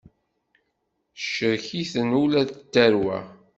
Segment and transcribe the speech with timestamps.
[1.15, 3.17] Tecrek-iten ula d tarwa.